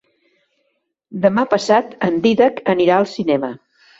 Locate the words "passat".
1.51-1.93